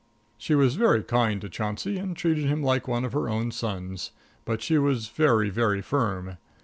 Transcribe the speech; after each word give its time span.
She 0.35 0.55
was 0.55 0.77
very 0.77 1.03
kind 1.03 1.39
to 1.41 1.47
Chauncey, 1.47 1.97
and 1.99 2.17
treated 2.17 2.45
him 2.45 2.63
like 2.63 2.87
one 2.87 3.05
of 3.05 3.13
her 3.13 3.29
own 3.29 3.51
sons; 3.51 4.09
but 4.45 4.59
she 4.59 4.79
was 4.79 5.09
very, 5.09 5.51
very 5.51 5.83
firm. 5.83 6.37